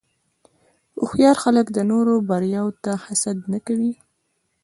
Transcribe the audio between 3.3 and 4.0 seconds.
نه کوي.